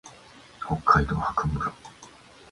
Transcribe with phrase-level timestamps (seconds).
[0.65, 1.71] 北海道泊村